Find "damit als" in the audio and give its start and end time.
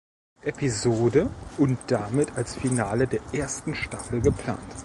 1.85-2.55